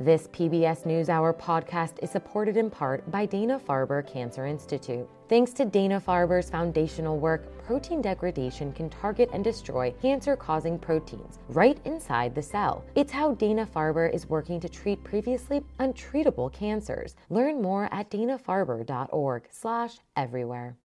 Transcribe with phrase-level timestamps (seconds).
[0.00, 5.06] This PBS NewsHour podcast is supported in part by Dana Farber Cancer Institute.
[5.28, 11.38] Thanks to Dana Farber's foundational work, protein degradation can target and destroy cancer causing proteins
[11.50, 12.82] right inside the cell.
[12.94, 17.14] It's how Dana Farber is working to treat previously untreatable cancers.
[17.28, 20.78] Learn more at danafarber.org/slash everywhere.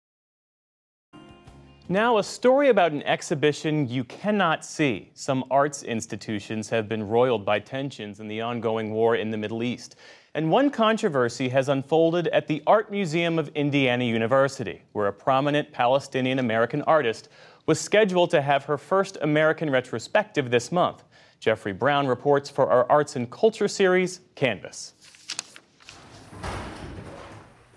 [1.87, 5.11] Now, a story about an exhibition you cannot see.
[5.13, 9.61] Some arts institutions have been roiled by tensions in the ongoing war in the Middle
[9.61, 9.95] East.
[10.33, 15.71] And one controversy has unfolded at the Art Museum of Indiana University, where a prominent
[15.71, 17.29] Palestinian American artist
[17.67, 21.03] was scheduled to have her first American retrospective this month.
[21.39, 24.93] Jeffrey Brown reports for our Arts and Culture series, Canvas.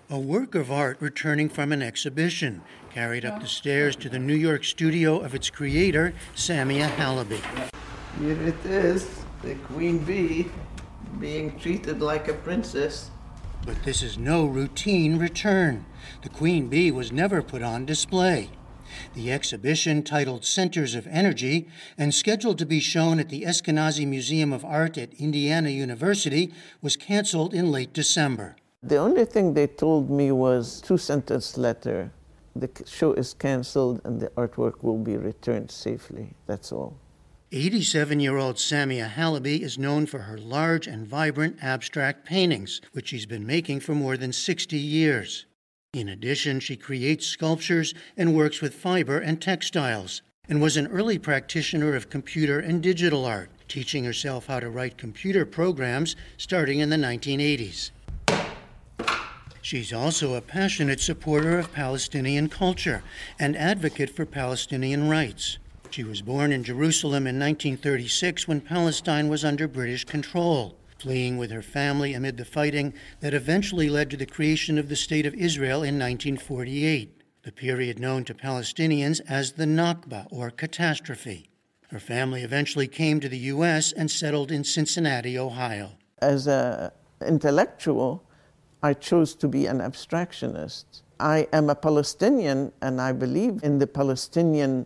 [0.09, 4.35] A work of art returning from an exhibition carried up the stairs to the New
[4.35, 7.41] York studio of its creator, Samia Halaby.
[8.19, 9.07] Here it is,
[9.43, 10.49] the queen bee
[11.19, 13.11] being treated like a princess.
[13.65, 15.85] But this is no routine return.
[16.23, 18.49] The queen bee was never put on display.
[19.13, 24.51] The exhibition, titled Centers of Energy and scheduled to be shown at the Eskenazi Museum
[24.51, 26.51] of Art at Indiana University,
[26.81, 28.55] was canceled in late December.
[28.81, 32.11] The only thing they told me was two sentence letter
[32.55, 36.33] the show is canceled and the artwork will be returned safely.
[36.45, 36.97] That's all.
[37.51, 43.07] 87 year old Samia Halaby is known for her large and vibrant abstract paintings, which
[43.07, 45.45] she's been making for more than 60 years.
[45.93, 51.17] In addition, she creates sculptures and works with fiber and textiles, and was an early
[51.17, 56.91] practitioner of computer and digital art, teaching herself how to write computer programs starting in
[56.91, 57.89] the 1980s.
[59.69, 63.03] She's also a passionate supporter of Palestinian culture
[63.37, 65.59] and advocate for Palestinian rights.
[65.91, 71.51] She was born in Jerusalem in 1936 when Palestine was under British control, fleeing with
[71.51, 75.35] her family amid the fighting that eventually led to the creation of the State of
[75.35, 81.47] Israel in 1948, the period known to Palestinians as the Nakba, or catastrophe.
[81.89, 83.91] Her family eventually came to the U.S.
[83.91, 85.91] and settled in Cincinnati, Ohio.
[86.17, 86.89] As an
[87.21, 88.25] intellectual,
[88.81, 90.85] I chose to be an abstractionist.
[91.19, 94.85] I am a Palestinian and I believe in the Palestinian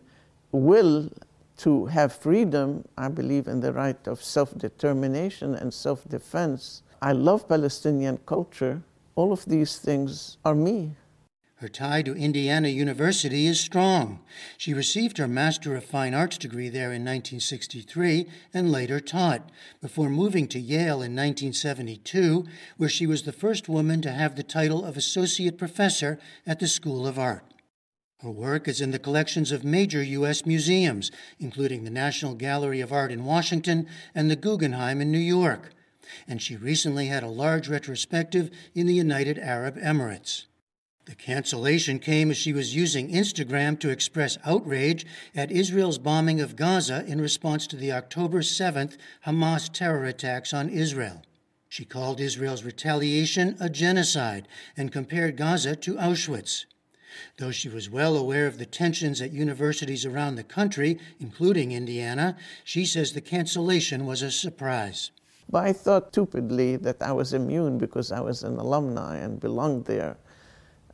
[0.51, 1.09] will
[1.57, 2.85] to have freedom.
[2.97, 6.81] I believe in the right of self determination and self defense.
[7.01, 8.81] I love Palestinian culture.
[9.15, 10.95] All of these things are me.
[11.63, 14.19] Her tie to Indiana University is strong.
[14.57, 20.09] She received her Master of Fine Arts degree there in 1963 and later taught, before
[20.09, 24.83] moving to Yale in 1972, where she was the first woman to have the title
[24.83, 27.45] of Associate Professor at the School of Art.
[28.19, 30.45] Her work is in the collections of major U.S.
[30.45, 35.69] museums, including the National Gallery of Art in Washington and the Guggenheim in New York.
[36.27, 40.47] And she recently had a large retrospective in the United Arab Emirates.
[41.05, 45.05] The cancellation came as she was using Instagram to express outrage
[45.35, 50.69] at Israel's bombing of Gaza in response to the October 7th Hamas terror attacks on
[50.69, 51.21] Israel.
[51.67, 54.47] She called Israel's retaliation a genocide
[54.77, 56.65] and compared Gaza to Auschwitz.
[57.37, 62.37] Though she was well aware of the tensions at universities around the country, including Indiana,
[62.63, 65.11] she says the cancellation was a surprise.
[65.49, 69.85] But I thought stupidly that I was immune because I was an alumni and belonged
[69.85, 70.17] there.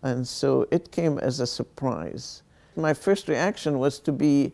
[0.02, 2.44] And so it came as a surprise.
[2.76, 4.54] My first reaction was to be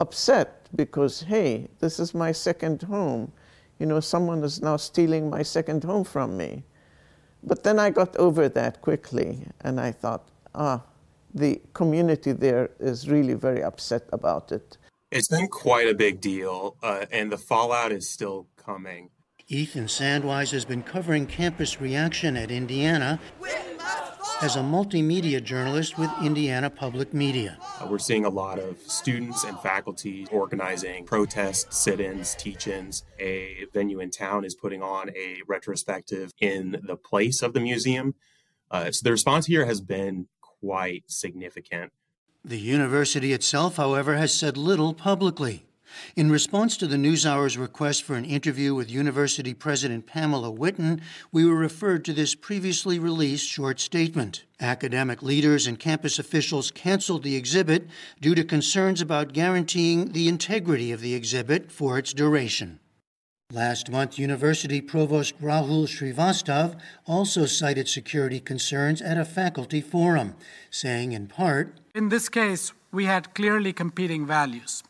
[0.00, 3.32] upset because, hey, this is my second home.
[3.78, 6.64] You know, someone is now stealing my second home from me.
[7.42, 10.82] But then I got over that quickly and I thought, ah,
[11.34, 14.76] the community there is really very upset about it.
[15.10, 19.10] It's been quite a big deal, uh, and the fallout is still coming.
[19.48, 23.18] Ethan Sandweiss has been covering campus reaction at Indiana
[24.42, 27.58] as a multimedia journalist with Indiana Public Media.
[27.78, 33.04] Uh, we're seeing a lot of students and faculty organizing protests, sit ins, teach ins.
[33.18, 38.14] A venue in town is putting on a retrospective in the place of the museum.
[38.70, 41.92] Uh, so the response here has been quite significant.
[42.42, 45.66] The university itself, however, has said little publicly.
[46.16, 51.00] In response to the NewsHour's request for an interview with University President Pamela Whitten,
[51.32, 54.44] we were referred to this previously released short statement.
[54.60, 57.88] Academic leaders and campus officials canceled the exhibit
[58.20, 62.80] due to concerns about guaranteeing the integrity of the exhibit for its duration.
[63.52, 70.36] Last month, University Provost Rahul Shrivastav also cited security concerns at a faculty forum,
[70.70, 74.84] saying in part In this case, we had clearly competing values.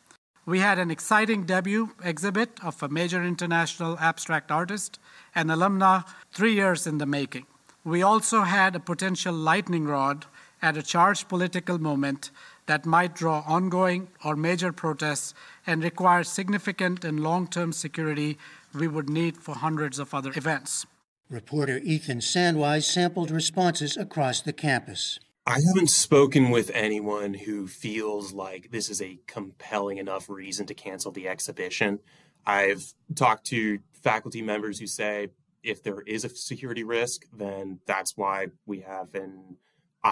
[0.45, 4.99] We had an exciting debut exhibit of a major international abstract artist
[5.35, 6.03] and alumna
[6.33, 7.45] three years in the making.
[7.83, 10.25] We also had a potential lightning rod
[10.61, 12.31] at a charged political moment
[12.65, 15.33] that might draw ongoing or major protests
[15.67, 18.37] and require significant and long term security
[18.73, 20.85] we would need for hundreds of other events.
[21.29, 25.19] Reporter Ethan Sandweiss sampled responses across the campus.
[25.51, 30.73] I haven't spoken with anyone who feels like this is a compelling enough reason to
[30.73, 31.99] cancel the exhibition.
[32.45, 32.81] I've
[33.15, 35.27] talked to faculty members who say
[35.61, 39.57] if there is a security risk, then that's why we have an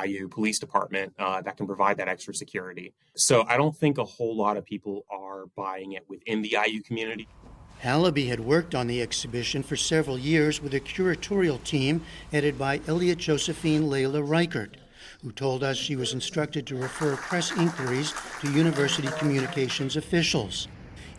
[0.06, 2.94] IU police department uh, that can provide that extra security.
[3.16, 6.82] So I don't think a whole lot of people are buying it within the IU
[6.84, 7.30] community.
[7.82, 12.82] Halaby had worked on the exhibition for several years with a curatorial team headed by
[12.88, 14.76] Elliot Josephine Leila Reichert,
[15.24, 20.68] who told us she was instructed to refer press inquiries to university communications officials.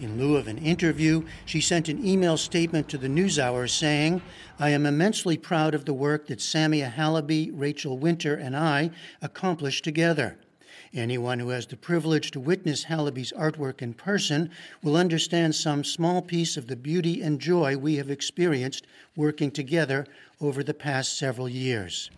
[0.01, 4.23] In lieu of an interview, she sent an email statement to the NewsHour saying,
[4.59, 9.85] I am immensely proud of the work that Samia Halaby, Rachel Winter, and I accomplished
[9.85, 10.39] together.
[10.95, 14.51] Anyone who has the privilege to witness Halaby's artwork in person
[14.83, 20.07] will understand some small piece of the beauty and joy we have experienced working together
[20.41, 22.11] over the past several years.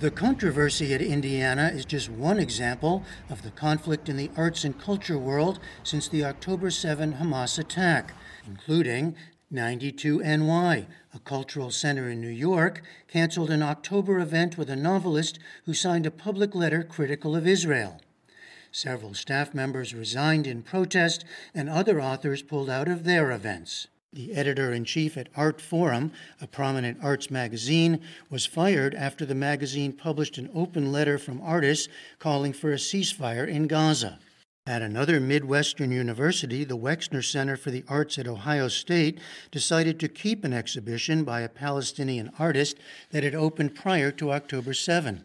[0.00, 4.80] The controversy at Indiana is just one example of the conflict in the arts and
[4.80, 8.14] culture world since the October 7 Hamas attack,
[8.46, 9.14] including
[9.52, 15.74] 92NY, a cultural center in New York, canceled an October event with a novelist who
[15.74, 18.00] signed a public letter critical of Israel.
[18.72, 23.86] Several staff members resigned in protest, and other authors pulled out of their events.
[24.12, 26.10] The editor in chief at Artforum,
[26.40, 31.86] a prominent arts magazine, was fired after the magazine published an open letter from artists
[32.18, 34.18] calling for a ceasefire in Gaza.
[34.66, 39.20] At another Midwestern university, the Wexner Center for the Arts at Ohio State
[39.52, 42.78] decided to keep an exhibition by a Palestinian artist
[43.10, 45.22] that had opened prior to October 7,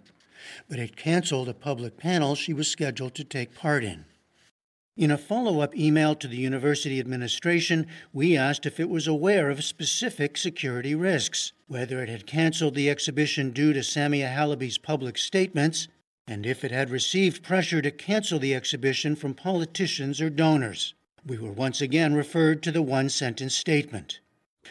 [0.69, 4.05] but it canceled a public panel she was scheduled to take part in.
[4.97, 9.49] In a follow up email to the university administration, we asked if it was aware
[9.49, 15.17] of specific security risks, whether it had canceled the exhibition due to Samia Halaby's public
[15.17, 15.89] statements,
[16.25, 20.93] and if it had received pressure to cancel the exhibition from politicians or donors.
[21.25, 24.21] We were once again referred to the one sentence statement.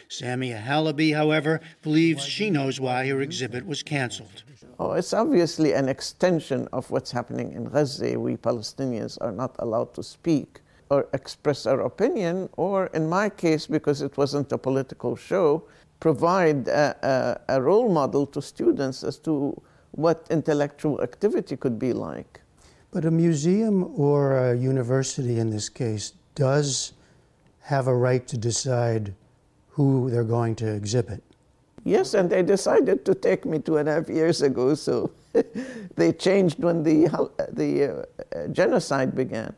[0.09, 4.43] Samia Halaby, however, believes she knows why her exhibit was canceled.
[4.79, 8.19] Oh, it's obviously an extension of what's happening in Gaza.
[8.19, 13.65] We Palestinians are not allowed to speak or express our opinion, or in my case,
[13.67, 15.63] because it wasn't a political show,
[15.99, 19.59] provide a, a, a role model to students as to
[19.91, 22.41] what intellectual activity could be like.
[22.91, 26.93] But a museum or a university in this case does
[27.61, 29.13] have a right to decide
[29.75, 31.21] who they're going to exhibit.
[31.83, 35.11] Yes, and they decided to take me two and a half years ago, so
[35.95, 37.07] they changed when the,
[37.51, 39.53] the uh, genocide began.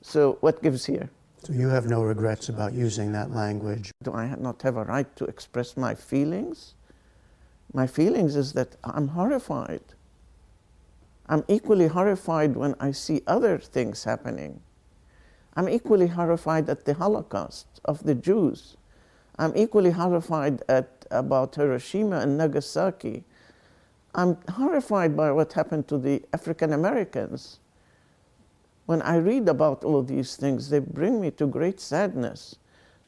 [0.00, 1.10] So, what gives here?
[1.42, 3.90] So, you have no regrets about using that language?
[4.04, 6.74] Do I not have a right to express my feelings?
[7.74, 9.82] My feelings is that I'm horrified.
[11.26, 14.60] I'm equally horrified when I see other things happening.
[15.56, 18.76] I'm equally horrified at the Holocaust of the Jews.
[19.40, 23.24] I'm equally horrified at, about Hiroshima and Nagasaki.
[24.14, 27.58] I'm horrified by what happened to the African Americans.
[28.84, 32.56] When I read about all these things, they bring me to great sadness.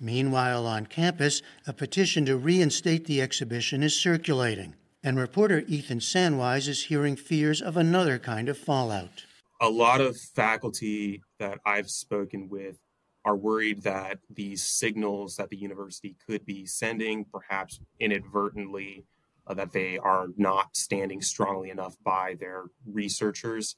[0.01, 4.75] Meanwhile, on campus, a petition to reinstate the exhibition is circulating,
[5.05, 9.27] and reporter Ethan Sandweiss is hearing fears of another kind of fallout.
[9.61, 12.79] A lot of faculty that I've spoken with
[13.25, 19.05] are worried that these signals that the university could be sending, perhaps inadvertently,
[19.47, 23.77] uh, that they are not standing strongly enough by their researchers.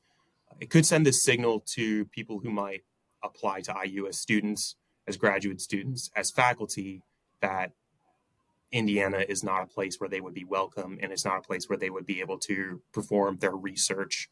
[0.61, 2.85] It could send this signal to people who might
[3.23, 7.03] apply to IU as students, as graduate students, as faculty,
[7.41, 7.73] that
[8.73, 11.69] Indiana is not a place where they would be welcome and it's not a place
[11.69, 14.29] where they would be able to perform their research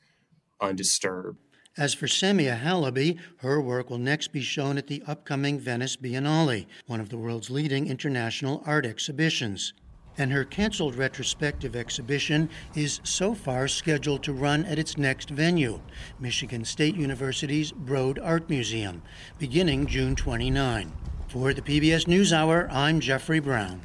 [0.61, 1.39] undisturbed.
[1.79, 6.67] As for Samia Halaby, her work will next be shown at the upcoming Venice Biennale,
[6.87, 9.73] one of the world's leading international art exhibitions.
[10.19, 15.81] And her canceled retrospective exhibition is so far scheduled to run at its next venue,
[16.21, 19.03] Michigan State University's Broad Art Museum,
[19.39, 20.93] beginning June 29.
[21.29, 23.81] For the PBS NewsHour, I'm Jeffrey Brown.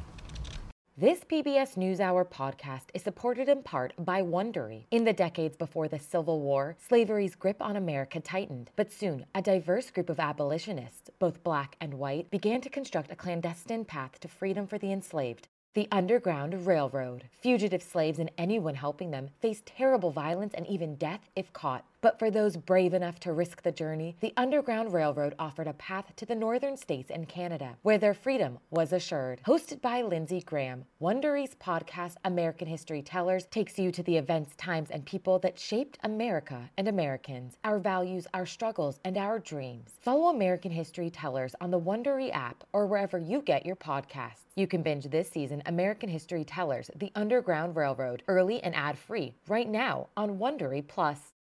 [1.00, 4.86] This PBS NewsHour podcast is supported in part by Wondery.
[4.90, 9.40] In the decades before the Civil War, slavery's grip on America tightened, but soon a
[9.40, 14.26] diverse group of abolitionists, both black and white, began to construct a clandestine path to
[14.26, 15.46] freedom for the enslaved.
[15.74, 17.28] The Underground Railroad.
[17.30, 21.84] Fugitive slaves and anyone helping them faced terrible violence and even death if caught.
[22.00, 26.14] But for those brave enough to risk the journey, the Underground Railroad offered a path
[26.14, 29.40] to the northern states and Canada, where their freedom was assured.
[29.44, 34.90] Hosted by Lindsay Graham, Wondery's podcast American History Tellers takes you to the events, times,
[34.90, 39.94] and people that shaped America and Americans, our values, our struggles, and our dreams.
[40.00, 44.44] Follow American History Tellers on the Wondery app or wherever you get your podcasts.
[44.54, 49.68] You can binge this season American History Tellers, The Underground Railroad, early and ad-free right
[49.68, 51.32] now on Wondery Plus.